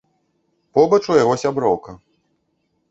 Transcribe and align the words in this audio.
Побач 0.79 0.99
у 1.11 1.19
яго 1.23 1.37
сяброўка. 1.43 1.91